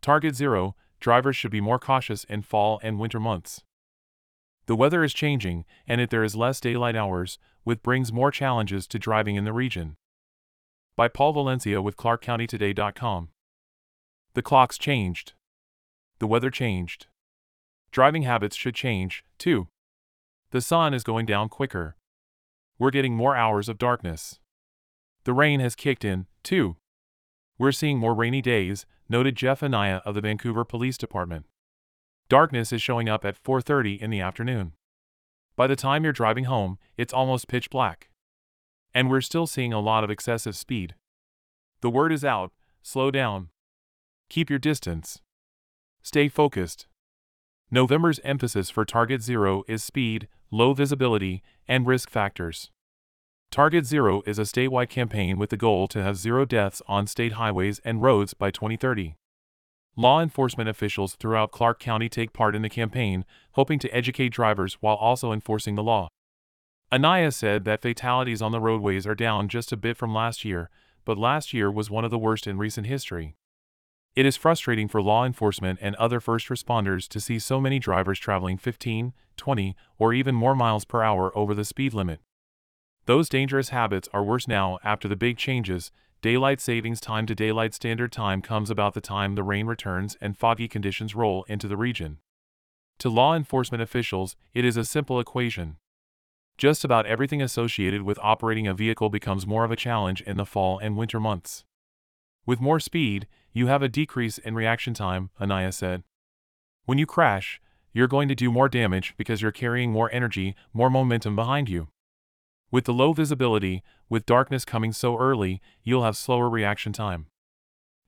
[0.00, 3.62] Target Zero drivers should be more cautious in fall and winter months.
[4.66, 8.86] The weather is changing, and if there is less daylight hours, which brings more challenges
[8.88, 9.96] to driving in the region.
[10.96, 13.30] By Paul Valencia with ClarkCountyToday.com.
[14.34, 15.32] The clocks changed.
[16.18, 17.06] The weather changed.
[17.90, 19.68] Driving habits should change, too.
[20.50, 21.96] The sun is going down quicker.
[22.78, 24.38] We're getting more hours of darkness.
[25.24, 26.76] The rain has kicked in, too.
[27.58, 31.44] We're seeing more rainy days, noted Jeff Anaya of the Vancouver Police Department.
[32.28, 34.72] Darkness is showing up at 4:30 in the afternoon.
[35.56, 38.08] By the time you're driving home, it's almost pitch black.
[38.94, 40.94] And we're still seeing a lot of excessive speed.
[41.80, 42.52] The word is out,
[42.82, 43.50] slow down.
[44.28, 45.20] Keep your distance.
[46.02, 46.86] Stay focused.
[47.70, 52.70] November's emphasis for Target Zero is speed, low visibility, and risk factors.
[53.50, 57.32] Target Zero is a statewide campaign with the goal to have zero deaths on state
[57.32, 59.16] highways and roads by 2030.
[59.96, 64.74] Law enforcement officials throughout Clark County take part in the campaign, hoping to educate drivers
[64.74, 66.06] while also enforcing the law.
[66.92, 70.70] Anaya said that fatalities on the roadways are down just a bit from last year,
[71.04, 73.34] but last year was one of the worst in recent history.
[74.14, 78.20] It is frustrating for law enforcement and other first responders to see so many drivers
[78.20, 82.20] traveling 15, 20, or even more miles per hour over the speed limit.
[83.06, 85.90] Those dangerous habits are worse now after the big changes.
[86.22, 90.36] Daylight savings time to daylight standard time comes about the time the rain returns and
[90.36, 92.18] foggy conditions roll into the region.
[92.98, 95.76] To law enforcement officials, it is a simple equation.
[96.58, 100.44] Just about everything associated with operating a vehicle becomes more of a challenge in the
[100.44, 101.64] fall and winter months.
[102.44, 106.02] With more speed, you have a decrease in reaction time, Anaya said.
[106.84, 107.62] When you crash,
[107.94, 111.88] you're going to do more damage because you're carrying more energy, more momentum behind you.
[112.70, 117.26] With the low visibility, with darkness coming so early, you'll have slower reaction time.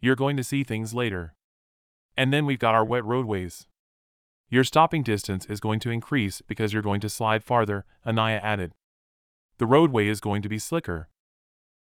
[0.00, 1.34] You're going to see things later.
[2.16, 3.66] And then we've got our wet roadways.
[4.48, 8.72] Your stopping distance is going to increase because you're going to slide farther, Anaya added.
[9.58, 11.08] The roadway is going to be slicker.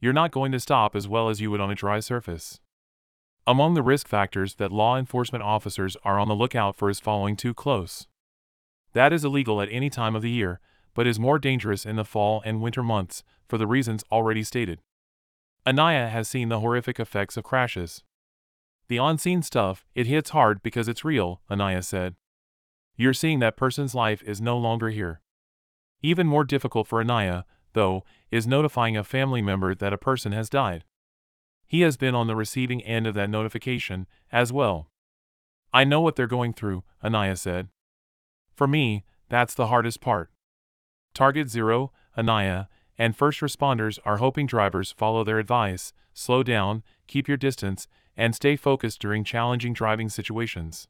[0.00, 2.60] You're not going to stop as well as you would on a dry surface.
[3.46, 7.36] Among the risk factors that law enforcement officers are on the lookout for is following
[7.36, 8.06] too close.
[8.92, 10.60] That is illegal at any time of the year,
[10.94, 14.80] but is more dangerous in the fall and winter months for the reasons already stated.
[15.66, 18.02] Anaya has seen the horrific effects of crashes.
[18.88, 22.16] The on scene stuff, it hits hard because it's real, Anaya said.
[22.96, 25.20] You're seeing that person's life is no longer here.
[26.02, 30.50] Even more difficult for Anaya, though, is notifying a family member that a person has
[30.50, 30.84] died.
[31.66, 34.90] He has been on the receiving end of that notification, as well.
[35.72, 37.68] I know what they're going through, Anaya said.
[38.54, 40.31] For me, that's the hardest part.
[41.14, 42.68] Target Zero, Anaya,
[42.98, 48.34] and first responders are hoping drivers follow their advice, slow down, keep your distance, and
[48.34, 50.88] stay focused during challenging driving situations.